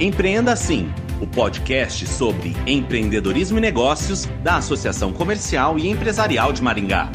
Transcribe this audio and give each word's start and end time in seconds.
Empreenda 0.00 0.54
Assim, 0.54 0.90
o 1.20 1.26
podcast 1.26 2.06
sobre 2.06 2.56
empreendedorismo 2.66 3.58
e 3.58 3.60
negócios 3.60 4.24
da 4.42 4.56
Associação 4.56 5.12
Comercial 5.12 5.78
e 5.78 5.90
Empresarial 5.90 6.54
de 6.54 6.62
Maringá. 6.62 7.10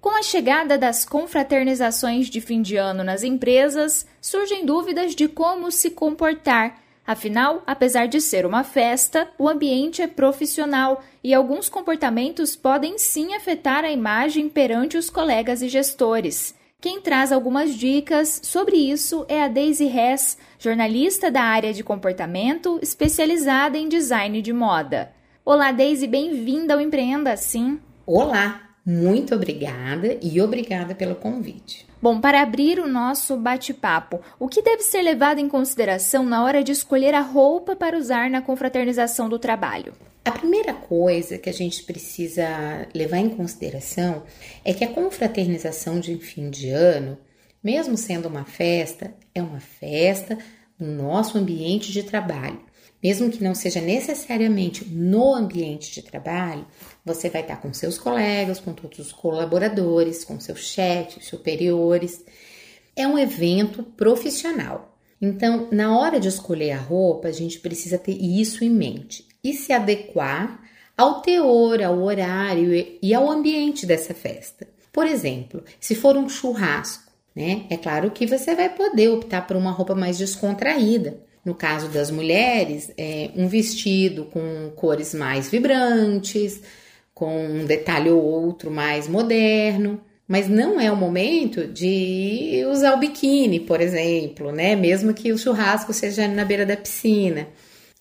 Com 0.00 0.10
a 0.10 0.22
chegada 0.22 0.78
das 0.78 1.04
confraternizações 1.04 2.30
de 2.30 2.40
fim 2.40 2.62
de 2.62 2.76
ano 2.76 3.02
nas 3.02 3.24
empresas, 3.24 4.06
surgem 4.20 4.64
dúvidas 4.64 5.12
de 5.12 5.26
como 5.26 5.72
se 5.72 5.90
comportar 5.90 6.81
Afinal, 7.06 7.62
apesar 7.66 8.06
de 8.06 8.20
ser 8.20 8.46
uma 8.46 8.62
festa, 8.62 9.28
o 9.36 9.48
ambiente 9.48 10.00
é 10.00 10.06
profissional 10.06 11.02
e 11.22 11.34
alguns 11.34 11.68
comportamentos 11.68 12.54
podem 12.54 12.96
sim 12.96 13.34
afetar 13.34 13.84
a 13.84 13.90
imagem 13.90 14.48
perante 14.48 14.96
os 14.96 15.10
colegas 15.10 15.62
e 15.62 15.68
gestores. 15.68 16.54
Quem 16.80 17.00
traz 17.00 17.30
algumas 17.30 17.74
dicas 17.74 18.40
sobre 18.42 18.76
isso 18.76 19.24
é 19.28 19.42
a 19.42 19.48
Daisy 19.48 19.86
Hess, 19.86 20.36
jornalista 20.58 21.30
da 21.30 21.42
área 21.42 21.72
de 21.72 21.84
comportamento, 21.84 22.78
especializada 22.82 23.78
em 23.78 23.88
design 23.88 24.40
de 24.42 24.52
moda. 24.52 25.12
Olá, 25.44 25.70
Daisy, 25.72 26.06
bem-vinda 26.06 26.74
ao 26.74 26.80
Empreenda 26.80 27.32
Assim. 27.32 27.80
Olá, 28.06 28.71
muito 28.84 29.34
obrigada 29.34 30.18
e 30.20 30.40
obrigada 30.40 30.94
pelo 30.94 31.14
convite. 31.14 31.86
Bom, 32.00 32.20
para 32.20 32.42
abrir 32.42 32.80
o 32.80 32.88
nosso 32.88 33.36
bate-papo, 33.36 34.20
o 34.40 34.48
que 34.48 34.60
deve 34.60 34.82
ser 34.82 35.02
levado 35.02 35.38
em 35.38 35.48
consideração 35.48 36.24
na 36.24 36.42
hora 36.42 36.64
de 36.64 36.72
escolher 36.72 37.14
a 37.14 37.20
roupa 37.20 37.76
para 37.76 37.96
usar 37.96 38.28
na 38.28 38.42
confraternização 38.42 39.28
do 39.28 39.38
trabalho? 39.38 39.92
A 40.24 40.32
primeira 40.32 40.74
coisa 40.74 41.38
que 41.38 41.48
a 41.48 41.52
gente 41.52 41.84
precisa 41.84 42.88
levar 42.92 43.18
em 43.18 43.28
consideração 43.28 44.24
é 44.64 44.74
que 44.74 44.84
a 44.84 44.88
confraternização 44.88 46.00
de 46.00 46.16
fim 46.16 46.50
de 46.50 46.70
ano, 46.70 47.16
mesmo 47.62 47.96
sendo 47.96 48.26
uma 48.26 48.44
festa, 48.44 49.14
é 49.32 49.40
uma 49.40 49.60
festa 49.60 50.36
no 50.78 50.88
nosso 50.92 51.38
ambiente 51.38 51.92
de 51.92 52.02
trabalho 52.02 52.71
mesmo 53.02 53.30
que 53.30 53.42
não 53.42 53.54
seja 53.54 53.80
necessariamente 53.80 54.84
no 54.84 55.34
ambiente 55.34 55.92
de 55.92 56.02
trabalho, 56.02 56.66
você 57.04 57.28
vai 57.28 57.42
estar 57.42 57.56
com 57.56 57.72
seus 57.74 57.98
colegas, 57.98 58.60
com 58.60 58.72
todos 58.72 58.98
os 58.98 59.12
colaboradores, 59.12 60.24
com 60.24 60.38
seus 60.38 60.60
chefes, 60.60 61.26
superiores. 61.26 62.24
É 62.94 63.06
um 63.06 63.18
evento 63.18 63.82
profissional. 63.82 64.96
Então, 65.20 65.68
na 65.70 65.96
hora 65.96 66.18
de 66.18 66.28
escolher 66.28 66.72
a 66.72 66.80
roupa, 66.80 67.28
a 67.28 67.32
gente 67.32 67.58
precisa 67.58 67.98
ter 67.98 68.16
isso 68.20 68.64
em 68.64 68.70
mente 68.70 69.26
e 69.42 69.52
se 69.52 69.72
adequar 69.72 70.60
ao 70.96 71.22
teor, 71.22 71.82
ao 71.82 72.02
horário 72.02 72.72
e 73.00 73.14
ao 73.14 73.30
ambiente 73.30 73.86
dessa 73.86 74.14
festa. 74.14 74.68
Por 74.92 75.06
exemplo, 75.06 75.64
se 75.80 75.94
for 75.94 76.16
um 76.16 76.28
churrasco, 76.28 77.10
né? 77.34 77.66
É 77.70 77.76
claro 77.76 78.10
que 78.10 78.26
você 78.26 78.54
vai 78.54 78.68
poder 78.68 79.08
optar 79.08 79.46
por 79.46 79.56
uma 79.56 79.70
roupa 79.70 79.94
mais 79.94 80.18
descontraída. 80.18 81.18
No 81.44 81.54
caso 81.54 81.88
das 81.88 82.10
mulheres, 82.10 82.92
é 82.96 83.30
um 83.36 83.48
vestido 83.48 84.26
com 84.26 84.70
cores 84.76 85.12
mais 85.12 85.50
vibrantes, 85.50 86.60
com 87.12 87.46
um 87.46 87.64
detalhe 87.64 88.10
ou 88.10 88.22
outro 88.22 88.70
mais 88.70 89.08
moderno. 89.08 90.00
Mas 90.26 90.48
não 90.48 90.80
é 90.80 90.90
o 90.90 90.96
momento 90.96 91.66
de 91.66 92.64
usar 92.70 92.94
o 92.94 92.98
biquíni, 92.98 93.60
por 93.60 93.80
exemplo, 93.80 94.52
né? 94.52 94.76
Mesmo 94.76 95.12
que 95.12 95.32
o 95.32 95.38
churrasco 95.38 95.92
seja 95.92 96.28
na 96.28 96.44
beira 96.44 96.64
da 96.64 96.76
piscina. 96.76 97.48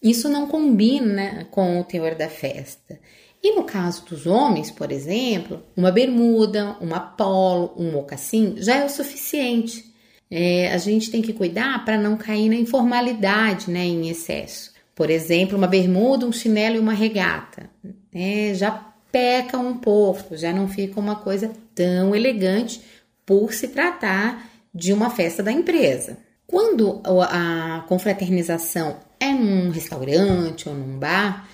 Isso 0.01 0.29
não 0.29 0.47
combina 0.47 1.47
com 1.51 1.79
o 1.79 1.83
teor 1.83 2.15
da 2.15 2.29
festa. 2.29 2.99
E 3.43 3.55
no 3.55 3.63
caso 3.63 4.05
dos 4.05 4.27
homens, 4.27 4.69
por 4.69 4.91
exemplo, 4.91 5.63
uma 5.75 5.91
bermuda, 5.91 6.77
uma 6.79 6.99
polo, 6.99 7.73
um 7.75 7.91
mocassim 7.91 8.55
já 8.57 8.77
é 8.77 8.85
o 8.85 8.89
suficiente 8.89 9.90
é, 10.31 10.71
a 10.71 10.77
gente 10.77 11.11
tem 11.11 11.21
que 11.21 11.33
cuidar 11.33 11.83
para 11.83 11.97
não 11.97 12.15
cair 12.15 12.47
na 12.47 12.55
informalidade, 12.55 13.69
né, 13.69 13.83
em 13.83 14.09
excesso. 14.09 14.71
Por 14.95 15.09
exemplo, 15.09 15.57
uma 15.57 15.67
bermuda, 15.67 16.25
um 16.25 16.31
chinelo 16.31 16.77
e 16.77 16.79
uma 16.79 16.93
regata, 16.93 17.69
né, 18.13 18.53
já 18.53 18.71
peca 19.11 19.57
um 19.57 19.77
pouco, 19.77 20.37
já 20.37 20.53
não 20.53 20.69
fica 20.69 20.97
uma 20.99 21.17
coisa 21.17 21.51
tão 21.75 22.15
elegante 22.15 22.81
por 23.25 23.53
se 23.53 23.67
tratar 23.67 24.49
de 24.73 24.93
uma 24.93 25.09
festa 25.09 25.43
da 25.43 25.51
empresa. 25.51 26.17
Quando 26.47 27.01
a 27.05 27.83
confraternização 27.87 28.97
é 29.19 29.31
num 29.31 29.69
restaurante 29.69 30.67
ou 30.67 30.75
num 30.75 30.97
bar, 30.97 31.47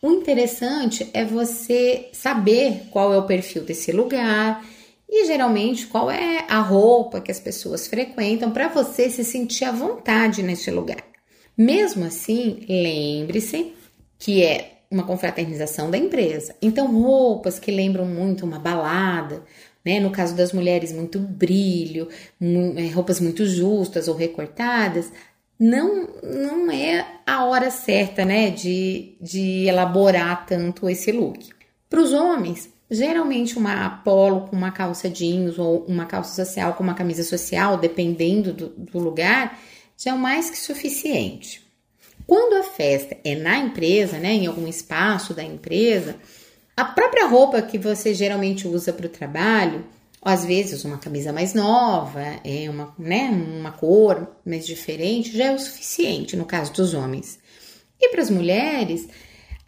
o 0.00 0.10
interessante 0.10 1.08
é 1.12 1.24
você 1.24 2.08
saber 2.12 2.88
qual 2.90 3.12
é 3.12 3.18
o 3.18 3.26
perfil 3.26 3.62
desse 3.62 3.92
lugar 3.92 4.62
e 5.08 5.26
geralmente 5.26 5.86
qual 5.86 6.10
é 6.10 6.44
a 6.48 6.60
roupa 6.60 7.20
que 7.20 7.30
as 7.30 7.40
pessoas 7.40 7.86
frequentam 7.86 8.50
para 8.50 8.68
você 8.68 9.08
se 9.08 9.24
sentir 9.24 9.64
à 9.64 9.72
vontade 9.72 10.42
neste 10.42 10.70
lugar. 10.70 11.04
Mesmo 11.56 12.04
assim, 12.04 12.64
lembre-se 12.68 13.72
que 14.18 14.42
é 14.42 14.82
uma 14.90 15.04
confraternização 15.04 15.90
da 15.90 15.98
empresa. 15.98 16.54
Então, 16.60 16.92
roupas 16.92 17.58
que 17.58 17.70
lembram 17.70 18.04
muito 18.04 18.44
uma 18.44 18.58
balada, 18.58 19.42
né? 19.84 20.00
No 20.00 20.10
caso 20.10 20.34
das 20.34 20.52
mulheres, 20.52 20.92
muito 20.92 21.18
brilho, 21.18 22.08
é, 22.76 22.88
roupas 22.88 23.20
muito 23.20 23.46
justas 23.46 24.08
ou 24.08 24.14
recortadas, 24.14 25.10
não, 25.58 26.08
não 26.22 26.70
é 26.70 27.06
a 27.26 27.44
hora 27.44 27.70
certa, 27.70 28.24
né, 28.24 28.50
de, 28.50 29.16
de 29.20 29.64
elaborar 29.64 30.44
tanto 30.44 30.88
esse 30.88 31.10
look. 31.10 31.48
Para 31.88 32.00
os 32.00 32.12
homens, 32.12 32.68
Geralmente 32.90 33.58
uma 33.58 33.90
polo 34.04 34.42
com 34.42 34.56
uma 34.56 34.70
calça 34.70 35.10
jeans 35.10 35.58
ou 35.58 35.84
uma 35.86 36.06
calça 36.06 36.44
social 36.44 36.74
com 36.74 36.84
uma 36.84 36.94
camisa 36.94 37.24
social, 37.24 37.76
dependendo 37.76 38.52
do, 38.52 38.68
do 38.68 38.98
lugar, 38.98 39.58
já 39.96 40.12
é 40.12 40.14
mais 40.14 40.50
que 40.50 40.58
suficiente. 40.58 41.66
Quando 42.26 42.54
a 42.54 42.62
festa 42.62 43.16
é 43.24 43.34
na 43.34 43.58
empresa, 43.58 44.18
né, 44.18 44.32
em 44.32 44.46
algum 44.46 44.66
espaço 44.66 45.34
da 45.34 45.42
empresa, 45.42 46.16
a 46.76 46.84
própria 46.84 47.26
roupa 47.26 47.62
que 47.62 47.78
você 47.78 48.12
geralmente 48.12 48.68
usa 48.68 48.92
para 48.92 49.06
o 49.06 49.10
trabalho, 49.10 49.84
às 50.20 50.44
vezes 50.44 50.84
uma 50.84 50.98
camisa 50.98 51.32
mais 51.32 51.54
nova, 51.54 52.20
é 52.44 52.68
uma, 52.68 52.92
né, 52.98 53.30
uma 53.30 53.72
cor 53.72 54.28
mais 54.44 54.66
diferente, 54.66 55.36
já 55.36 55.46
é 55.46 55.54
o 55.54 55.58
suficiente 55.58 56.36
no 56.36 56.44
caso 56.44 56.72
dos 56.72 56.94
homens. 56.94 57.38
E 58.00 58.10
para 58.10 58.22
as 58.22 58.30
mulheres, 58.30 59.08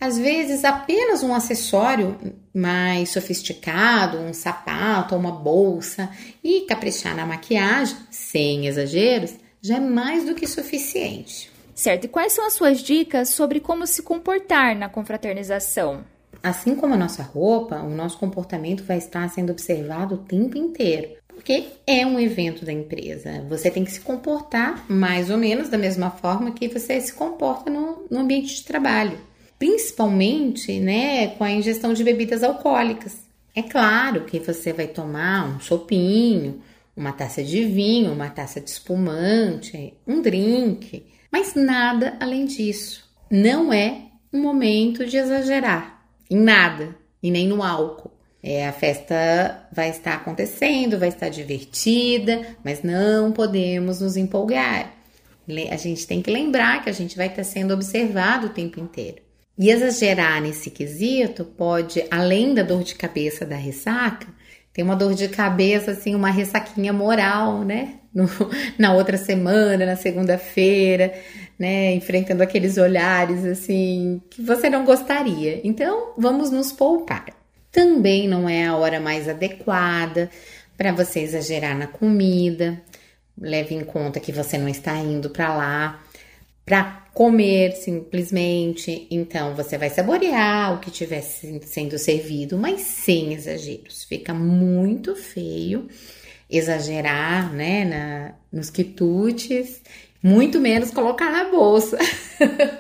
às 0.01 0.17
vezes, 0.17 0.65
apenas 0.65 1.25
um 1.25 1.35
acessório 1.35 2.17
mais 2.55 3.11
sofisticado, 3.11 4.19
um 4.19 4.33
sapato 4.33 5.15
ou 5.15 5.21
uma 5.21 5.33
bolsa 5.33 6.09
e 6.43 6.61
caprichar 6.63 7.17
na 7.17 7.27
maquiagem, 7.27 7.97
sem 8.09 8.67
exageros, 8.67 9.35
já 9.61 9.77
é 9.77 9.81
mais 9.81 10.25
do 10.25 10.37
que 10.37 10.47
suficiente. 10.47 11.51
Certo, 11.75 12.05
e 12.05 12.09
quais 12.09 12.33
são 12.33 12.47
as 12.47 12.53
suas 12.53 12.81
dicas 12.81 13.31
sobre 13.31 13.59
como 13.59 13.87
se 13.87 14.03
comportar 14.03 14.77
na 14.77 14.89
confraternização? 14.89 16.05
Assim 16.41 16.77
como 16.77 16.95
a 16.95 16.97
nossa 16.97 17.23
roupa, 17.25 17.77
o 17.83 17.91
nosso 17.91 18.19
comportamento 18.19 18.85
vai 18.85 18.99
estar 18.99 19.29
sendo 19.29 19.51
observado 19.51 20.15
o 20.15 20.19
tempo 20.19 20.57
inteiro, 20.57 21.17
porque 21.27 21.67
é 21.85 22.07
um 22.07 22.21
evento 22.21 22.65
da 22.65 22.73
empresa. 22.73 23.45
Você 23.49 23.69
tem 23.69 23.85
que 23.85 23.91
se 23.91 24.01
comportar 24.01 24.85
mais 24.89 25.29
ou 25.29 25.37
menos 25.37 25.69
da 25.69 25.79
mesma 25.79 26.11
forma 26.11 26.53
que 26.53 26.69
você 26.69 27.01
se 27.01 27.13
comporta 27.13 27.69
no, 27.69 28.07
no 28.09 28.21
ambiente 28.21 28.55
de 28.55 28.65
trabalho 28.65 29.19
principalmente 29.59 30.79
né, 30.79 31.29
com 31.29 31.45
a 31.45 31.51
ingestão 31.51 31.93
de 31.93 32.05
bebidas 32.05 32.43
alcoólicas. 32.43 33.17
É 33.55 33.63
claro 33.63 34.25
que 34.25 34.39
você 34.39 34.73
vai 34.73 34.87
tomar 34.87 35.49
um 35.49 35.59
chopinho, 35.59 36.63
uma 36.97 37.13
taça 37.13 37.43
de 37.43 37.65
vinho, 37.65 38.13
uma 38.13 38.29
taça 38.29 38.61
de 38.61 38.71
espumante, 38.71 39.95
um 40.07 40.23
drink, 40.23 41.05
mas 41.31 41.55
nada 41.55 42.17
além 42.21 42.45
disso. 42.45 43.09
Não 43.31 43.73
é 43.73 44.03
um 44.33 44.41
momento 44.41 45.05
de 45.07 45.17
exagerar 45.17 46.03
em 46.31 46.39
nada 46.39 46.97
e 47.23 47.31
nem 47.31 47.49
no 47.49 47.63
álcool. 47.63 48.13
É, 48.41 48.69
a 48.69 48.73
festa 48.73 49.69
vai 49.73 49.91
estar 49.91 50.15
acontecendo, 50.15 50.99
vai 50.99 51.09
estar 51.09 51.29
divertida, 51.29 52.57
mas 52.65 52.83
não 52.83 53.33
podemos 53.33 54.01
nos 54.01 54.17
empolgar. 54.17 54.95
A 55.71 55.77
gente 55.77 56.07
tem 56.07 56.23
que 56.23 56.31
lembrar 56.31 56.83
que 56.83 56.91
a 56.91 56.93
gente 56.93 57.17
vai 57.17 57.27
estar 57.27 57.43
sendo 57.43 57.75
observado 57.75 58.47
o 58.47 58.51
tempo 58.51 58.79
inteiro. 58.79 59.28
E 59.59 59.71
exagerar 59.71 60.41
nesse 60.41 60.71
quesito 60.71 61.45
pode, 61.45 62.05
além 62.13 62.55
da 62.55 62.63
dor 62.63 62.85
de 62.85 62.95
cabeça 62.95 63.45
da 63.45 63.57
ressaca, 63.57 64.29
ter 64.73 64.85
uma 64.85 64.95
dor 64.95 65.15
de 65.15 65.29
cabeça, 65.29 65.91
assim, 65.91 66.15
uma 66.15 66.31
ressaquinha 66.31 66.93
moral, 66.93 67.65
né? 67.65 67.95
No, 68.15 68.29
na 68.79 68.93
outra 68.95 69.17
semana, 69.17 69.85
na 69.85 69.97
segunda-feira, 69.97 71.13
né? 71.59 71.93
Enfrentando 71.93 72.41
aqueles 72.41 72.79
olhares, 72.79 73.45
assim, 73.45 74.23
que 74.31 74.41
você 74.41 74.71
não 74.71 74.85
gostaria. 74.85 75.61
Então, 75.65 76.13
vamos 76.17 76.53
nos 76.53 76.71
poupar. 76.73 77.27
Também 77.73 78.29
não 78.29 78.49
é 78.49 78.67
a 78.67 78.77
hora 78.77 79.01
mais 79.01 79.29
adequada 79.29 80.31
para 80.77 80.93
você 80.93 81.19
exagerar 81.19 81.77
na 81.77 81.89
comida. 81.89 82.81
Leve 83.37 83.75
em 83.75 83.83
conta 83.85 84.21
que 84.21 84.31
você 84.31 84.57
não 84.57 84.69
está 84.69 84.97
indo 84.97 85.31
para 85.31 85.53
lá 85.53 86.01
para 86.69 87.07
comer 87.15 87.73
simplesmente. 87.73 89.09
Então 89.11 89.55
você 89.55 89.79
vai 89.79 89.89
saborear 89.89 90.75
o 90.75 90.79
que 90.79 90.91
estiver 90.91 91.23
sendo 91.23 91.99
servido, 91.99 92.59
mas 92.59 92.83
sem 92.83 93.33
exageros. 93.33 94.05
Fica 94.05 94.35
muito 94.35 95.17
feio 95.17 95.89
exagerar, 96.51 97.53
né, 97.53 97.85
na, 97.85 98.35
nos 98.53 98.71
quitutes, 98.71 99.83
muito 100.23 100.61
menos 100.61 100.91
colocar 100.91 101.31
na 101.33 101.45
bolsa. 101.45 101.99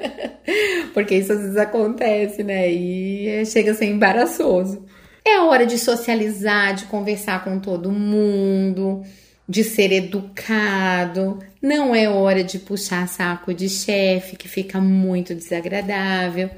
Porque 0.92 1.16
isso 1.16 1.32
às 1.32 1.40
vezes 1.40 1.56
acontece, 1.56 2.42
né? 2.42 2.70
E 2.70 3.44
chega 3.46 3.72
a 3.72 3.74
ser 3.74 3.86
embaraçoso. 3.86 4.84
É 5.24 5.38
hora 5.40 5.66
de 5.66 5.78
socializar, 5.78 6.74
de 6.74 6.84
conversar 6.86 7.44
com 7.44 7.58
todo 7.58 7.92
mundo, 7.92 9.02
de 9.48 9.64
ser 9.64 9.90
educado. 9.92 11.38
Não 11.62 11.94
é 11.94 12.08
hora 12.08 12.44
de 12.44 12.58
puxar 12.58 13.08
saco 13.08 13.54
de 13.54 13.68
chefe, 13.68 14.36
que 14.36 14.48
fica 14.48 14.80
muito 14.80 15.34
desagradável. 15.34 16.50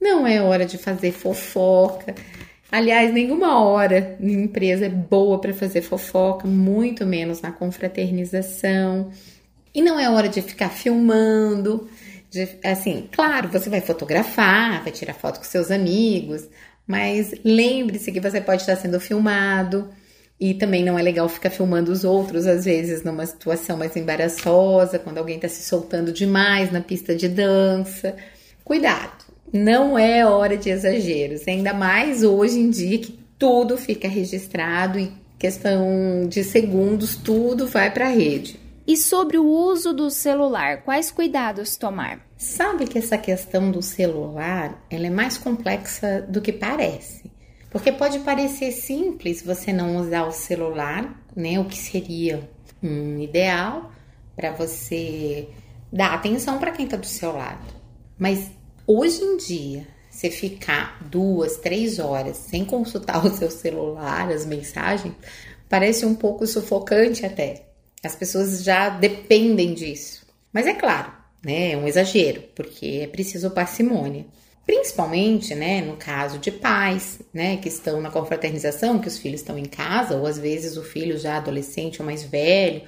Não 0.00 0.26
é 0.26 0.42
hora 0.42 0.66
de 0.66 0.76
fazer 0.76 1.12
fofoca. 1.12 2.14
Aliás, 2.70 3.12
nenhuma 3.12 3.64
hora 3.64 4.16
em 4.20 4.32
empresa 4.32 4.86
é 4.86 4.88
boa 4.88 5.40
para 5.40 5.54
fazer 5.54 5.80
fofoca, 5.80 6.46
muito 6.46 7.06
menos 7.06 7.40
na 7.40 7.50
confraternização. 7.50 9.10
E 9.74 9.80
não 9.80 9.98
é 9.98 10.10
hora 10.10 10.28
de 10.28 10.42
ficar 10.42 10.68
filmando. 10.68 11.88
De, 12.30 12.48
assim, 12.64 13.08
claro, 13.12 13.48
você 13.48 13.70
vai 13.70 13.80
fotografar, 13.80 14.82
vai 14.82 14.92
tirar 14.92 15.14
foto 15.14 15.38
com 15.38 15.44
seus 15.44 15.70
amigos, 15.70 16.46
mas 16.86 17.32
lembre-se 17.44 18.12
que 18.12 18.20
você 18.20 18.40
pode 18.40 18.62
estar 18.62 18.76
sendo 18.76 19.00
filmado. 19.00 19.88
E 20.40 20.52
também 20.54 20.84
não 20.84 20.98
é 20.98 21.02
legal 21.02 21.28
ficar 21.28 21.50
filmando 21.50 21.92
os 21.92 22.04
outros, 22.04 22.46
às 22.46 22.64
vezes, 22.64 23.04
numa 23.04 23.24
situação 23.24 23.76
mais 23.76 23.96
embaraçosa, 23.96 24.98
quando 24.98 25.18
alguém 25.18 25.36
está 25.36 25.48
se 25.48 25.62
soltando 25.62 26.12
demais 26.12 26.72
na 26.72 26.80
pista 26.80 27.14
de 27.14 27.28
dança. 27.28 28.16
Cuidado! 28.64 29.24
Não 29.52 29.96
é 29.96 30.26
hora 30.26 30.56
de 30.56 30.68
exageros, 30.68 31.46
ainda 31.46 31.72
mais 31.72 32.24
hoje 32.24 32.58
em 32.58 32.70
dia 32.70 32.98
que 32.98 33.16
tudo 33.38 33.76
fica 33.76 34.08
registrado 34.08 34.98
e 34.98 35.12
questão 35.38 36.26
de 36.28 36.42
segundos 36.42 37.14
tudo 37.16 37.66
vai 37.66 37.92
para 37.92 38.06
a 38.06 38.10
rede. 38.10 38.58
E 38.86 38.96
sobre 38.96 39.38
o 39.38 39.46
uso 39.46 39.92
do 39.92 40.10
celular, 40.10 40.82
quais 40.82 41.10
cuidados 41.10 41.76
tomar? 41.76 42.20
Sabe 42.36 42.86
que 42.86 42.98
essa 42.98 43.16
questão 43.16 43.70
do 43.70 43.80
celular, 43.80 44.84
ela 44.90 45.06
é 45.06 45.10
mais 45.10 45.38
complexa 45.38 46.20
do 46.28 46.40
que 46.40 46.52
parece. 46.52 47.30
Porque 47.74 47.92
pode 47.92 48.20
parecer 48.20 48.72
simples 48.72 49.42
você 49.42 49.70
não 49.70 49.98
usar 49.98 50.24
o 50.24 50.32
celular, 50.32 51.22
né? 51.36 51.60
O 51.60 51.66
que 51.66 51.76
seria 51.76 52.48
um 52.82 53.18
ideal 53.18 53.92
para 54.34 54.50
você 54.50 55.48
dar 55.92 56.14
atenção 56.14 56.58
para 56.58 56.70
quem 56.70 56.86
está 56.86 56.96
do 56.96 57.06
seu 57.06 57.36
lado. 57.36 57.74
Mas 58.18 58.50
Hoje 58.86 59.22
em 59.22 59.38
dia, 59.38 59.86
você 60.10 60.30
ficar 60.30 61.02
duas, 61.08 61.56
três 61.56 61.98
horas 61.98 62.36
sem 62.36 62.66
consultar 62.66 63.24
o 63.24 63.34
seu 63.34 63.50
celular, 63.50 64.30
as 64.30 64.44
mensagens, 64.44 65.14
parece 65.70 66.04
um 66.04 66.14
pouco 66.14 66.46
sufocante 66.46 67.24
até. 67.24 67.64
As 68.04 68.14
pessoas 68.14 68.62
já 68.62 68.90
dependem 68.90 69.72
disso. 69.72 70.26
Mas 70.52 70.66
é 70.66 70.74
claro, 70.74 71.10
né, 71.42 71.72
é 71.72 71.76
um 71.78 71.88
exagero, 71.88 72.42
porque 72.54 73.00
é 73.02 73.06
preciso 73.06 73.50
parcimônia. 73.50 74.26
Principalmente, 74.66 75.54
né, 75.54 75.82
no 75.82 75.96
caso 75.96 76.38
de 76.38 76.50
pais, 76.50 77.20
né, 77.32 77.58
que 77.58 77.68
estão 77.68 78.00
na 78.00 78.10
confraternização, 78.10 78.98
que 78.98 79.08
os 79.08 79.18
filhos 79.18 79.40
estão 79.40 79.58
em 79.58 79.66
casa, 79.66 80.16
ou 80.16 80.26
às 80.26 80.38
vezes 80.38 80.76
o 80.76 80.82
filho 80.82 81.18
já 81.18 81.36
adolescente 81.36 82.00
ou 82.00 82.06
mais 82.06 82.22
velho, 82.22 82.82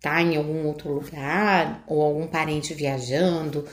tá 0.00 0.20
em 0.20 0.36
algum 0.36 0.66
outro 0.66 0.92
lugar, 0.92 1.82
ou 1.86 2.02
algum 2.02 2.26
parente 2.26 2.74
viajando, 2.74 3.66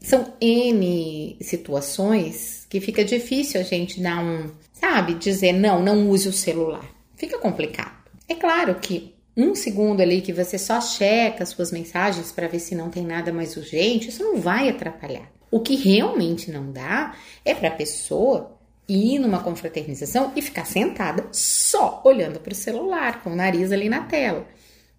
são 0.00 0.34
N 0.40 1.36
situações 1.40 2.66
que 2.68 2.80
fica 2.80 3.04
difícil 3.04 3.60
a 3.60 3.64
gente 3.64 4.00
dar 4.00 4.22
um, 4.22 4.50
sabe, 4.72 5.14
dizer 5.14 5.52
não, 5.52 5.82
não 5.82 6.08
use 6.10 6.28
o 6.28 6.32
celular. 6.32 6.84
Fica 7.16 7.38
complicado. 7.38 8.10
É 8.28 8.34
claro 8.34 8.74
que 8.76 9.14
um 9.36 9.54
segundo 9.54 10.00
ali 10.00 10.20
que 10.20 10.32
você 10.32 10.58
só 10.58 10.80
checa 10.80 11.44
as 11.44 11.50
suas 11.50 11.70
mensagens 11.70 12.32
para 12.32 12.48
ver 12.48 12.58
se 12.58 12.74
não 12.74 12.90
tem 12.90 13.04
nada 13.04 13.32
mais 13.32 13.56
urgente, 13.56 14.08
isso 14.08 14.22
não 14.22 14.40
vai 14.40 14.68
atrapalhar. 14.68 15.30
O 15.50 15.60
que 15.60 15.76
realmente 15.76 16.50
não 16.50 16.72
dá 16.72 17.14
é 17.44 17.54
para 17.54 17.68
a 17.68 17.72
pessoa 17.72 18.56
ir 18.88 19.18
numa 19.18 19.42
confraternização 19.42 20.32
e 20.36 20.42
ficar 20.42 20.64
sentada 20.64 21.26
só 21.32 22.02
olhando 22.04 22.40
para 22.40 22.52
o 22.52 22.56
celular, 22.56 23.22
com 23.22 23.30
o 23.30 23.36
nariz 23.36 23.72
ali 23.72 23.88
na 23.88 24.02
tela. 24.02 24.46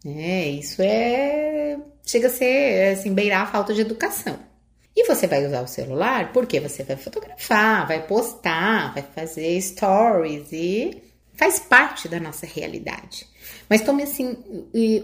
É, 0.06 0.48
isso 0.50 0.82
é 0.82 1.78
chega 2.06 2.28
a 2.28 2.32
ser 2.32 2.94
assim 2.94 3.14
beirar 3.14 3.42
a 3.42 3.52
falta 3.52 3.74
de 3.74 3.82
educação. 3.82 4.40
E 4.96 5.06
você 5.06 5.28
vai 5.28 5.46
usar 5.46 5.62
o 5.62 5.68
celular 5.68 6.32
porque 6.32 6.60
você 6.60 6.84
vai 6.84 6.96
fotografar, 6.96 7.88
vai 7.88 8.08
postar, 8.08 8.94
vai 8.94 9.04
fazer 9.04 9.62
stories 9.62 10.52
e 10.52 11.04
faz 11.36 11.60
parte 11.60 12.08
da 12.08 12.20
nossa 12.20 12.46
realidade. 12.46 13.28
Mas 13.70 13.82
tome 13.82 14.04
assim 14.04 14.38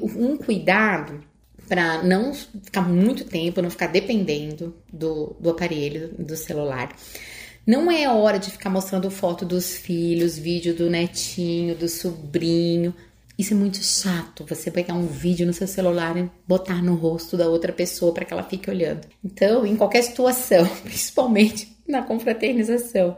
um 0.01 0.37
cuidado 0.37 1.23
para 1.67 2.03
não 2.03 2.33
ficar 2.33 2.81
muito 2.81 3.25
tempo, 3.25 3.61
não 3.61 3.69
ficar 3.69 3.87
dependendo 3.87 4.75
do, 4.91 5.35
do 5.39 5.49
aparelho, 5.49 6.09
do 6.17 6.35
celular. 6.35 6.95
Não 7.65 7.89
é 7.89 8.09
hora 8.09 8.37
de 8.37 8.51
ficar 8.51 8.69
mostrando 8.69 9.09
foto 9.09 9.45
dos 9.45 9.77
filhos, 9.77 10.37
vídeo 10.37 10.75
do 10.75 10.89
netinho, 10.89 11.75
do 11.75 11.87
sobrinho. 11.87 12.93
Isso 13.37 13.53
é 13.53 13.57
muito 13.57 13.81
chato, 13.81 14.45
você 14.47 14.69
pegar 14.69 14.93
um 14.93 15.07
vídeo 15.07 15.45
no 15.47 15.53
seu 15.53 15.67
celular 15.67 16.15
e 16.17 16.29
botar 16.47 16.83
no 16.83 16.95
rosto 16.95 17.37
da 17.37 17.47
outra 17.47 17.71
pessoa 17.71 18.13
para 18.13 18.25
que 18.25 18.33
ela 18.33 18.43
fique 18.43 18.69
olhando. 18.69 19.07
Então, 19.23 19.65
em 19.65 19.75
qualquer 19.75 20.03
situação, 20.03 20.67
principalmente 20.83 21.75
na 21.87 22.01
confraternização, 22.01 23.17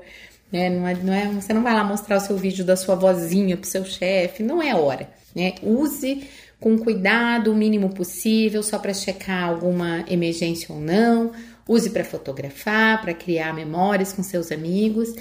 né? 0.52 0.70
Não 0.70 0.88
é, 0.88 0.94
não 0.94 1.14
é, 1.14 1.28
você 1.28 1.54
não 1.54 1.64
vai 1.64 1.74
lá 1.74 1.84
mostrar 1.84 2.18
o 2.18 2.22
seu 2.22 2.38
vídeo 2.38 2.64
da 2.64 2.78
sua 2.78 2.96
vozinha 2.96 3.58
pro 3.58 3.68
seu 3.68 3.84
chefe, 3.84 4.44
não 4.44 4.62
é 4.62 4.76
hora. 4.76 5.10
Né? 5.36 5.56
Use 5.62 6.24
com 6.60 6.78
cuidado 6.78 7.52
o 7.52 7.56
mínimo 7.56 7.90
possível, 7.90 8.64
só 8.64 8.80
para 8.80 8.94
checar 8.94 9.50
alguma 9.50 10.06
emergência 10.08 10.74
ou 10.74 10.82
não. 10.82 11.32
Use 11.68 11.90
para 11.90 12.04
fotografar, 12.04 13.02
para 13.02 13.14
criar 13.14 13.54
memórias 13.54 14.14
com 14.14 14.22
seus 14.22 14.52
amigos 14.52 15.14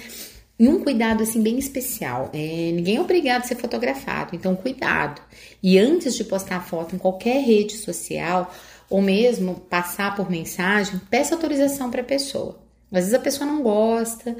e 0.57 0.67
um 0.67 0.79
cuidado 0.79 1.23
assim 1.23 1.41
bem 1.41 1.57
especial. 1.57 2.29
É, 2.33 2.71
ninguém 2.71 2.97
é 2.97 3.01
obrigado 3.01 3.43
a 3.43 3.47
ser 3.47 3.55
fotografado, 3.55 4.35
então 4.35 4.55
cuidado. 4.55 5.21
E 5.61 5.77
antes 5.77 6.15
de 6.15 6.23
postar 6.23 6.65
foto 6.65 6.95
em 6.95 6.99
qualquer 6.99 7.43
rede 7.43 7.73
social 7.73 8.53
ou 8.89 9.01
mesmo 9.01 9.55
passar 9.55 10.15
por 10.15 10.29
mensagem, 10.29 10.99
peça 11.09 11.35
autorização 11.35 11.91
para 11.91 12.01
a 12.01 12.05
pessoa. 12.05 12.59
Às 12.91 12.99
vezes 12.99 13.13
a 13.13 13.19
pessoa 13.19 13.49
não 13.49 13.61
gosta, 13.61 14.37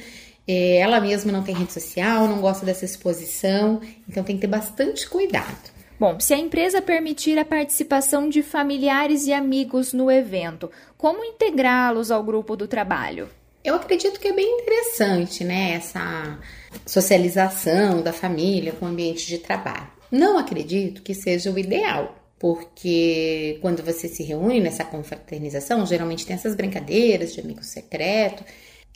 é, 0.48 0.78
ela 0.78 1.02
mesma 1.02 1.32
não 1.32 1.44
tem 1.44 1.56
rede 1.56 1.74
social, 1.74 2.28
não 2.28 2.40
gosta 2.40 2.66
dessa 2.66 2.86
exposição, 2.86 3.82
então 4.08 4.24
tem 4.24 4.36
que 4.36 4.42
ter 4.42 4.48
bastante 4.48 5.10
cuidado. 5.10 5.75
Bom, 5.98 6.20
se 6.20 6.34
a 6.34 6.38
empresa 6.38 6.82
permitir 6.82 7.40
a 7.40 7.46
participação 7.46 8.28
de 8.28 8.44
familiares 8.44 9.28
e 9.28 9.34
amigos 9.34 9.94
no 9.94 10.12
evento, 10.12 10.70
como 10.98 11.24
integrá-los 11.24 12.12
ao 12.12 12.22
grupo 12.22 12.58
do 12.58 12.68
trabalho? 12.68 13.30
Eu 13.64 13.76
acredito 13.76 14.20
que 14.20 14.28
é 14.28 14.34
bem 14.34 14.60
interessante, 14.60 15.44
né, 15.46 15.72
essa 15.72 16.38
socialização 16.86 18.02
da 18.02 18.12
família 18.12 18.74
com 18.74 18.86
o 18.86 18.90
ambiente 18.90 19.26
de 19.26 19.38
trabalho. 19.38 19.88
Não 20.12 20.38
acredito 20.38 21.02
que 21.02 21.14
seja 21.14 21.50
o 21.50 21.58
ideal, 21.58 22.14
porque 22.38 23.58
quando 23.62 23.82
você 23.82 24.10
se 24.10 24.22
reúne 24.22 24.60
nessa 24.60 24.84
confraternização, 24.84 25.86
geralmente 25.86 26.26
tem 26.26 26.36
essas 26.36 26.56
brincadeiras 26.56 27.34
de 27.34 27.40
amigo 27.40 27.64
secreto 27.64 28.44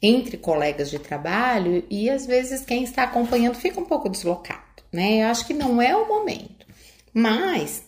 entre 0.03 0.37
colegas 0.37 0.89
de 0.91 0.99
trabalho 0.99 1.83
e 1.89 2.09
às 2.09 2.25
vezes 2.25 2.65
quem 2.65 2.83
está 2.83 3.03
acompanhando 3.03 3.55
fica 3.55 3.79
um 3.79 3.85
pouco 3.85 4.09
deslocado, 4.09 4.83
né? 4.91 5.23
Eu 5.23 5.27
acho 5.27 5.47
que 5.47 5.53
não 5.53 5.81
é 5.81 5.95
o 5.95 6.07
momento. 6.07 6.58
Mas, 7.13 7.83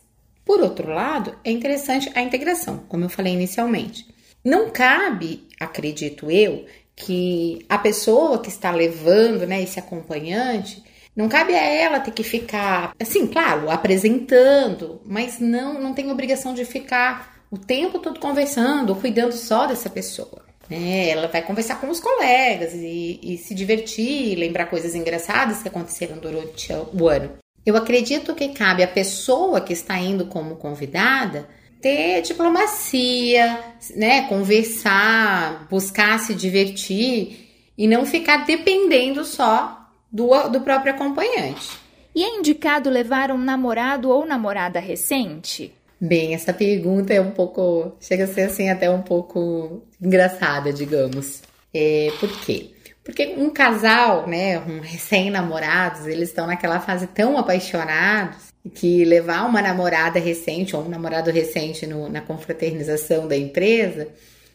por 0.46 0.62
outro 0.62 0.90
lado, 0.94 1.36
é 1.44 1.52
interessante 1.52 2.12
a 2.16 2.22
integração, 2.22 2.84
como 2.88 3.06
eu 3.06 3.10
falei 3.10 3.34
inicialmente. 3.34 4.08
Não 4.44 4.70
cabe, 4.70 5.48
acredito 5.60 6.32
eu, 6.32 6.66
que 6.96 7.66
a 7.70 7.78
pessoa 7.78 8.40
que 8.40 8.50
está 8.50 8.72
levando, 8.72 9.46
né, 9.46 9.62
esse 9.62 9.80
acompanhante, 9.80 10.84
não 11.16 11.28
cabe 11.28 11.54
a 11.54 11.64
ela 11.64 12.00
ter 12.00 12.12
que 12.12 12.24
ficar, 12.24 12.94
assim, 13.00 13.28
claro, 13.28 13.70
apresentando, 13.70 15.02
mas 15.06 15.40
não, 15.40 15.80
não 15.80 15.94
tem 15.94 16.10
obrigação 16.12 16.54
de 16.54 16.66
ficar 16.66 17.44
o 17.52 17.58
tempo 17.58 18.00
todo 18.00 18.20
conversando, 18.20 18.96
cuidando 18.96 19.34
só 19.34 19.68
dessa 19.68 19.90
pessoa. 19.90 20.42
Né? 20.70 21.10
Ela 21.10 21.28
vai 21.28 21.42
conversar 21.42 21.82
com 21.82 21.90
os 21.90 22.00
colegas 22.00 22.74
e, 22.74 23.20
e 23.22 23.38
se 23.38 23.54
divertir, 23.54 24.38
lembrar 24.38 24.68
coisas 24.68 24.96
engraçadas 24.96 25.62
que 25.62 25.68
aconteceram 25.68 26.18
durante 26.18 26.72
o 26.94 27.10
ano. 27.10 27.34
Eu 27.66 27.78
acredito 27.78 28.34
que 28.34 28.50
cabe 28.50 28.84
à 28.84 28.88
pessoa 28.88 29.62
que 29.62 29.74
está 29.74 29.98
indo 30.00 30.26
como 30.26 30.56
convidada 30.56 31.48
ter 31.82 32.22
diplomacia, 32.22 33.60
né? 33.96 34.28
Conversar, 34.28 35.68
buscar 35.70 36.20
se 36.20 36.36
divertir 36.36 37.50
e 37.78 37.88
não 37.88 38.06
ficar 38.06 38.46
dependendo 38.46 39.26
só 39.26 39.90
do, 40.12 40.50
do 40.50 40.62
próprio 40.62 40.94
acompanhante. 40.94 41.70
E 42.14 42.24
é 42.24 42.38
indicado 42.38 42.90
levar 42.90 43.32
um 43.32 43.38
namorado 43.38 44.10
ou 44.10 44.26
namorada 44.26 44.80
recente? 44.80 45.74
Bem, 46.00 46.34
essa 46.34 46.54
pergunta 46.54 47.14
é 47.14 47.22
um 47.22 47.32
pouco. 47.32 47.94
chega 48.00 48.26
a 48.26 48.28
ser 48.28 48.42
assim 48.42 48.70
até 48.70 48.90
um 48.90 49.02
pouco 49.02 49.84
engraçada, 50.02 50.74
digamos. 50.74 51.42
É, 51.74 52.12
por 52.20 52.30
quê? 52.42 52.71
Porque 53.04 53.34
um 53.38 53.50
casal, 53.50 54.28
né, 54.28 54.60
um 54.60 54.80
recém-namorados, 54.80 56.06
eles 56.06 56.30
estão 56.30 56.46
naquela 56.46 56.80
fase 56.80 57.08
tão 57.08 57.38
apaixonados 57.38 58.52
que 58.76 59.04
levar 59.04 59.48
uma 59.48 59.62
namorada 59.62 60.20
recente 60.20 60.76
ou 60.76 60.84
um 60.84 60.90
namorado 60.90 61.32
recente 61.32 61.88
no, 61.88 62.08
na 62.08 62.22
confraternização 62.22 63.28
da 63.28 63.36
empresa 63.36 64.08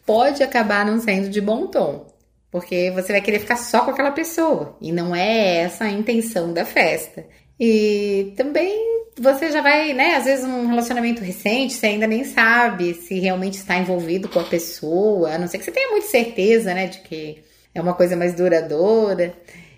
pode 0.05 0.43
acabar 0.43 0.87
não 0.87 1.00
sendo 1.00 1.29
de 1.29 1.41
bom 1.41 1.67
tom. 1.67 2.07
Porque 2.50 2.93
você 2.93 3.12
vai 3.12 3.21
querer 3.21 3.41
ficar 3.41 3.57
só 3.57 3.85
com 3.85 3.91
aquela 3.91 4.12
pessoa. 4.12 4.76
E 4.81 4.93
não 4.93 5.15
é 5.15 5.59
essa 5.59 5.85
a 5.85 5.91
intenção 5.91 6.53
da 6.53 6.65
festa. 6.65 7.26
E 7.59 8.33
também 8.37 9.05
você 9.19 9.50
já 9.50 9.61
vai, 9.61 9.93
né? 9.93 10.15
Às 10.15 10.25
vezes 10.25 10.45
um 10.45 10.67
relacionamento 10.67 11.23
recente, 11.23 11.73
você 11.75 11.87
ainda 11.87 12.07
nem 12.07 12.23
sabe 12.25 12.95
se 12.95 13.19
realmente 13.19 13.59
está 13.59 13.76
envolvido 13.76 14.29
com 14.29 14.38
a 14.38 14.45
pessoa, 14.45 15.35
a 15.35 15.38
não 15.38 15.49
ser 15.49 15.59
que 15.59 15.65
você 15.65 15.73
tenha 15.73 15.91
muita 15.91 16.07
certeza, 16.07 16.73
né, 16.75 16.87
de 16.87 17.00
que 17.00 17.43
é 17.76 17.80
uma 17.80 17.95
coisa 17.95 18.16
mais 18.16 18.35
duradoura. 18.35 19.35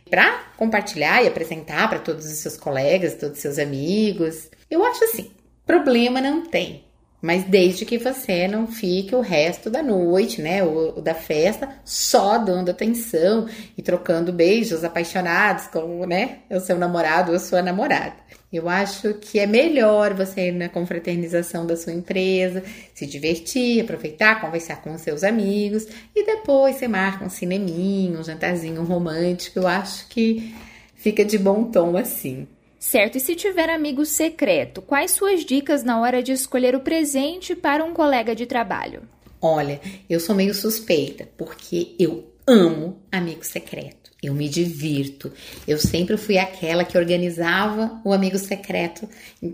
Para 0.08 0.44
compartilhar 0.56 1.22
e 1.22 1.26
apresentar 1.26 1.88
para 1.88 1.98
todos 1.98 2.24
os 2.24 2.38
seus 2.38 2.56
colegas, 2.56 3.14
todos 3.14 3.36
os 3.36 3.42
seus 3.42 3.58
amigos. 3.58 4.48
Eu 4.70 4.84
acho 4.84 5.04
assim, 5.04 5.30
problema 5.66 6.20
não 6.20 6.46
tem. 6.46 6.84
Mas 7.20 7.42
desde 7.42 7.84
que 7.84 7.98
você 7.98 8.46
não 8.46 8.68
fique 8.68 9.14
o 9.14 9.20
resto 9.20 9.68
da 9.68 9.82
noite, 9.82 10.40
né, 10.40 10.62
ou, 10.62 11.02
da 11.02 11.14
festa, 11.14 11.68
só 11.84 12.38
dando 12.38 12.70
atenção 12.70 13.48
e 13.76 13.82
trocando 13.82 14.32
beijos 14.32 14.84
apaixonados 14.84 15.66
com, 15.66 16.06
né, 16.06 16.38
o 16.48 16.60
seu 16.60 16.78
namorado 16.78 17.32
ou 17.32 17.38
sua 17.40 17.60
namorada. 17.60 18.14
Eu 18.50 18.66
acho 18.66 19.12
que 19.14 19.38
é 19.38 19.46
melhor 19.46 20.14
você 20.14 20.48
ir 20.48 20.52
na 20.52 20.70
confraternização 20.70 21.66
da 21.66 21.76
sua 21.76 21.92
empresa, 21.92 22.64
se 22.94 23.06
divertir, 23.06 23.82
aproveitar, 23.82 24.40
conversar 24.40 24.76
com 24.82 24.94
os 24.94 25.02
seus 25.02 25.22
amigos 25.22 25.86
e 26.16 26.24
depois 26.24 26.76
você 26.76 26.88
marca 26.88 27.24
um 27.24 27.28
cineminho, 27.28 28.20
um 28.20 28.24
jantarzinho 28.24 28.82
romântico. 28.84 29.58
Eu 29.58 29.68
acho 29.68 30.08
que 30.08 30.54
fica 30.94 31.26
de 31.26 31.36
bom 31.36 31.64
tom 31.64 31.96
assim. 31.96 32.48
Certo, 32.78 33.18
e 33.18 33.20
se 33.20 33.34
tiver 33.34 33.68
amigo 33.68 34.06
secreto, 34.06 34.80
quais 34.80 35.10
suas 35.10 35.44
dicas 35.44 35.82
na 35.82 36.00
hora 36.00 36.22
de 36.22 36.32
escolher 36.32 36.74
o 36.74 36.80
presente 36.80 37.54
para 37.54 37.84
um 37.84 37.92
colega 37.92 38.34
de 38.34 38.46
trabalho? 38.46 39.02
Olha, 39.42 39.80
eu 40.08 40.18
sou 40.18 40.34
meio 40.34 40.54
suspeita, 40.54 41.28
porque 41.36 41.94
eu 41.98 42.24
amo 42.48 43.02
amigo 43.12 43.44
secreto. 43.44 44.10
Eu 44.22 44.34
me 44.34 44.48
divirto. 44.48 45.30
Eu 45.66 45.78
sempre 45.78 46.16
fui 46.16 46.38
aquela 46.38 46.84
que 46.84 46.98
organizava 46.98 48.00
o 48.04 48.12
amigo 48.12 48.38
secreto 48.38 49.08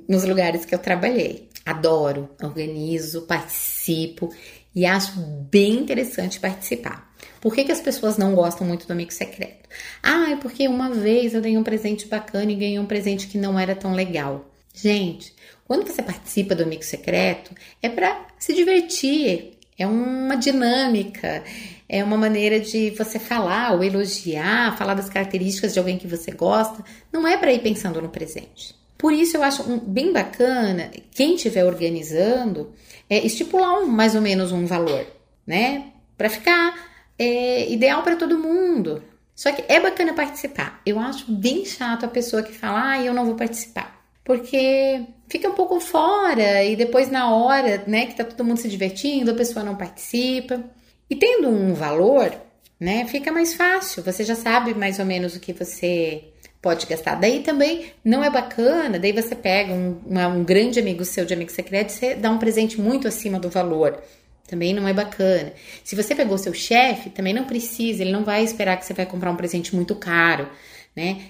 nos 0.09 0.25
lugares 0.25 0.65
que 0.65 0.75
eu 0.75 0.79
trabalhei. 0.79 1.49
Adoro, 1.67 2.31
organizo, 2.41 3.23
participo 3.23 4.33
e 4.75 4.87
acho 4.87 5.19
bem 5.51 5.75
interessante 5.81 6.41
participar. 6.41 7.13
Por 7.41 7.55
que, 7.55 7.65
que 7.65 7.73
as 7.73 7.81
pessoas 7.81 8.17
não 8.17 8.35
gostam 8.35 8.67
muito 8.67 8.87
do 8.87 8.93
amigo 8.93 9.13
secreto? 9.13 9.69
Ah, 10.03 10.31
é 10.31 10.37
porque 10.37 10.67
uma 10.67 10.91
vez 10.91 11.35
eu 11.35 11.41
dei 11.41 11.59
um 11.59 11.63
presente 11.63 12.07
bacana 12.07 12.51
e 12.51 12.57
ganhei 12.57 12.79
um 12.79 12.87
presente 12.87 13.27
que 13.27 13.37
não 13.37 13.59
era 13.59 13.75
tão 13.75 13.93
legal. 13.93 14.51
Gente, 14.73 15.35
quando 15.67 15.87
você 15.87 16.03
participa 16.03 16.55
do 16.55 16.63
amigo 16.63 16.83
secreto, 16.83 17.55
é 17.83 17.89
para 17.89 18.27
se 18.39 18.55
divertir, 18.55 19.55
é 19.79 19.87
uma 19.87 20.37
dinâmica, 20.37 21.43
é 21.89 22.03
uma 22.03 22.17
maneira 22.17 22.61
de 22.61 22.91
você 22.91 23.19
falar 23.19 23.73
ou 23.73 23.83
elogiar, 23.83 24.77
falar 24.77 24.95
das 24.95 25.09
características 25.09 25.73
de 25.73 25.79
alguém 25.79 25.99
que 25.99 26.07
você 26.07 26.31
gosta, 26.31 26.85
não 27.13 27.27
é 27.27 27.37
para 27.37 27.53
ir 27.53 27.61
pensando 27.61 28.01
no 28.01 28.09
presente. 28.09 28.75
Por 28.97 29.13
isso 29.13 29.37
eu 29.37 29.43
acho 29.43 29.63
bem 29.81 30.13
bacana 30.13 30.91
quem 31.11 31.35
estiver 31.35 31.65
organizando 31.65 32.73
é 33.11 33.19
estipular 33.25 33.81
um, 33.81 33.87
mais 33.87 34.15
ou 34.15 34.21
menos 34.21 34.53
um 34.53 34.65
valor, 34.65 35.07
né? 35.47 35.89
Para 36.17 36.31
ficar 36.31 36.75
é 37.19 37.71
ideal 37.71 38.03
para 38.03 38.17
todo 38.17 38.39
mundo. 38.39 39.03
Só 39.35 39.51
que 39.53 39.65
é 39.69 39.81
bacana 39.81 40.15
participar. 40.15 40.81
Eu 40.87 40.99
acho 40.99 41.31
bem 41.31 41.65
chato 41.65 42.05
a 42.05 42.09
pessoa 42.09 42.43
que 42.43 42.53
fala, 42.53 42.91
ah, 42.91 43.03
eu 43.03 43.13
não 43.13 43.25
vou 43.27 43.35
participar. 43.35 44.01
Porque 44.25 45.05
fica 45.29 45.49
um 45.49 45.55
pouco 45.55 45.81
fora 45.81 46.63
e 46.65 46.77
depois 46.77 47.11
na 47.11 47.35
hora, 47.35 47.83
né, 47.87 48.07
que 48.07 48.15
tá 48.15 48.25
todo 48.25 48.45
mundo 48.45 48.59
se 48.59 48.69
divertindo, 48.69 49.31
a 49.31 49.35
pessoa 49.35 49.65
não 49.65 49.77
participa. 49.77 50.65
E 51.09 51.17
tendo 51.17 51.49
um 51.49 51.75
valor, 51.75 52.35
né, 52.79 53.07
fica 53.07 53.31
mais 53.33 53.55
fácil. 53.55 54.03
Você 54.03 54.25
já 54.25 54.35
sabe 54.35 54.75
mais 54.75 54.99
ou 54.99 55.05
menos 55.05 55.37
o 55.37 55.41
que 55.41 55.53
você 55.53 56.25
pode 56.61 56.87
gastar. 56.87 57.17
Daí 57.17 57.43
também 57.43 57.93
não 58.03 58.25
é 58.25 58.31
bacana, 58.31 58.99
daí 58.99 59.13
você 59.13 59.35
pega 59.35 59.73
um, 59.73 60.01
uma, 60.07 60.29
um 60.29 60.43
grande 60.43 60.81
amigo 60.81 61.05
seu 61.05 61.25
de 61.27 61.35
amigo 61.35 61.51
secreto 61.51 61.91
e 61.91 61.93
você 61.93 62.15
dá 62.15 62.31
um 62.31 62.39
presente 62.39 62.81
muito 62.81 63.07
acima 63.07 63.39
do 63.39 63.51
valor. 63.51 64.03
Também 64.47 64.73
não 64.75 64.87
é 64.87 64.93
bacana. 64.93 65.53
Se 65.83 65.95
você 65.95 66.15
pegou 66.15 66.39
seu 66.39 66.55
chefe, 66.55 67.11
também 67.11 67.35
não 67.35 67.45
precisa, 67.45 68.03
ele 68.03 68.13
não 68.13 68.25
vai 68.25 68.43
esperar 68.43 68.79
que 68.79 68.87
você 68.87 68.95
vai 68.95 69.07
comprar 69.07 69.31
um 69.31 69.37
presente 69.37 69.75
muito 69.75 69.95
caro, 69.95 70.49
né? 70.95 71.23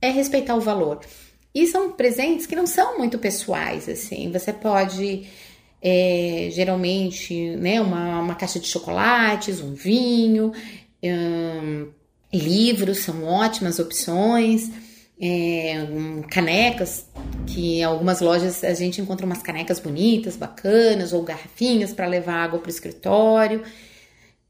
É 0.00 0.10
respeitar 0.10 0.54
o 0.54 0.60
valor. 0.60 1.00
E 1.54 1.66
são 1.66 1.92
presentes 1.92 2.46
que 2.46 2.54
não 2.54 2.66
são 2.66 2.98
muito 2.98 3.18
pessoais, 3.18 3.88
assim. 3.88 4.30
Você 4.32 4.52
pode, 4.52 5.26
é, 5.82 6.48
geralmente, 6.52 7.56
né, 7.56 7.80
uma, 7.80 8.20
uma 8.20 8.34
caixa 8.34 8.60
de 8.60 8.66
chocolates, 8.66 9.60
um 9.60 9.74
vinho, 9.74 10.52
hum, 11.02 11.88
livros 12.32 12.98
são 12.98 13.24
ótimas 13.24 13.78
opções 13.78 14.70
é, 15.20 15.84
um, 15.90 16.22
canecas, 16.22 17.06
que 17.46 17.78
em 17.78 17.84
algumas 17.84 18.20
lojas 18.20 18.62
a 18.62 18.74
gente 18.74 19.00
encontra 19.00 19.26
umas 19.26 19.42
canecas 19.42 19.80
bonitas, 19.80 20.36
bacanas, 20.36 21.12
ou 21.12 21.22
garrafinhas 21.22 21.92
para 21.92 22.06
levar 22.06 22.44
água 22.44 22.58
para 22.60 22.68
o 22.68 22.70
escritório. 22.70 23.62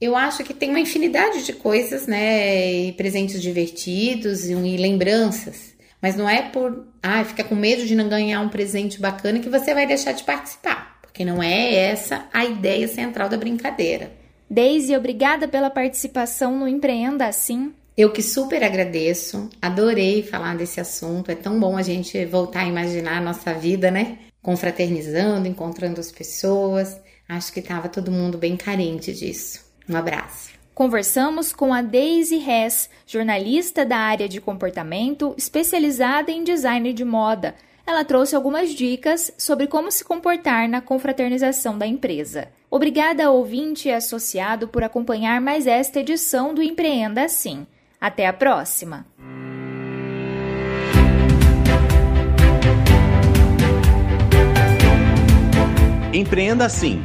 Eu 0.01 0.15
acho 0.15 0.45
que 0.45 0.55
tem 0.55 0.71
uma 0.71 0.81
infinidade 0.81 1.45
de 1.45 1.53
coisas, 1.53 2.07
né? 2.07 2.87
E 2.89 2.93
presentes 2.93 3.41
divertidos 3.43 4.45
e, 4.45 4.53
e 4.53 4.77
lembranças. 4.77 5.77
Mas 6.01 6.17
não 6.17 6.29
é 6.29 6.43
por, 6.43 6.87
ah, 7.03 7.25
fica 7.25 7.43
com 7.43 7.55
medo 7.55 7.85
de 7.85 7.95
não 7.95 8.09
ganhar 8.09 8.41
um 8.41 8.49
presente 8.49 9.01
bacana 9.01 9.41
que 9.41 9.49
você 9.49 9.75
vai 9.75 9.87
deixar 9.87 10.13
de 10.13 10.23
participar, 10.23 10.99
porque 11.03 11.25
não 11.25 11.43
é 11.43 11.75
essa 11.75 12.27
a 12.33 12.45
ideia 12.45 12.87
central 12.87 13.29
da 13.29 13.37
brincadeira. 13.37 14.13
Daisy, 14.49 14.97
obrigada 14.97 15.47
pela 15.47 15.69
participação 15.69 16.59
no 16.59 16.67
Empreenda 16.67 17.27
Assim. 17.27 17.75
Eu 17.97 18.13
que 18.13 18.23
super 18.23 18.63
agradeço, 18.63 19.51
adorei 19.61 20.23
falar 20.23 20.57
desse 20.57 20.81
assunto. 20.81 21.33
É 21.33 21.35
tão 21.35 21.59
bom 21.59 21.77
a 21.77 21.83
gente 21.83 22.25
voltar 22.25 22.61
a 22.61 22.69
imaginar 22.69 23.19
a 23.19 23.21
nossa 23.21 23.53
vida, 23.53 23.91
né? 23.91 24.19
Confraternizando, 24.41 25.49
encontrando 25.49 25.99
as 26.01 26.13
pessoas. 26.13 26.97
Acho 27.29 27.53
que 27.53 27.59
estava 27.59 27.89
todo 27.89 28.13
mundo 28.13 28.39
bem 28.39 28.57
carente 28.57 29.13
disso. 29.13 29.65
Um 29.89 29.97
abraço. 29.97 30.58
Conversamos 30.79 31.53
com 31.53 31.75
a 31.75 31.83
Daisy 31.83 32.37
Hess, 32.37 32.89
jornalista 33.05 33.85
da 33.85 33.97
área 33.97 34.29
de 34.29 34.41
comportamento, 34.41 35.35
especializada 35.37 36.31
em 36.31 36.45
design 36.45 36.93
de 36.93 37.05
moda. 37.05 37.57
Ela 37.85 38.05
trouxe 38.05 38.37
algumas 38.37 38.71
dicas 38.73 39.35
sobre 39.37 39.67
como 39.67 39.91
se 39.91 40.05
comportar 40.05 40.69
na 40.69 40.81
confraternização 40.81 41.77
da 41.77 41.85
empresa. 41.85 42.47
Obrigada, 42.71 43.29
ouvinte 43.29 43.89
e 43.89 43.93
associado, 43.93 44.69
por 44.69 44.85
acompanhar 44.85 45.41
mais 45.41 45.67
esta 45.67 45.99
edição 45.99 46.55
do 46.55 46.63
Empreenda 46.63 47.25
Assim. 47.25 47.67
Até 48.01 48.29
a 48.29 48.33
próxima! 48.33 49.05
Empreenda 56.15 56.67
Assim, 56.67 57.05